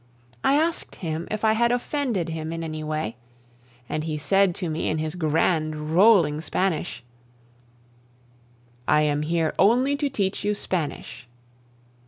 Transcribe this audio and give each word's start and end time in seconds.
I 0.43 0.55
asked 0.55 0.95
him 0.95 1.27
if 1.29 1.45
I 1.45 1.53
had 1.53 1.71
offended 1.71 2.29
him 2.29 2.51
in 2.51 2.63
any 2.63 2.83
way, 2.83 3.17
and 3.87 4.03
he 4.03 4.17
said 4.17 4.55
to 4.55 4.67
me 4.67 4.89
in 4.89 4.97
his 4.97 5.13
grand, 5.13 5.95
rolling 5.95 6.41
Spanish: 6.41 7.03
"I 8.87 9.03
am 9.03 9.21
here 9.21 9.53
only 9.59 9.95
to 9.97 10.09
teach 10.09 10.43
you 10.43 10.55
Spanish." 10.55 11.27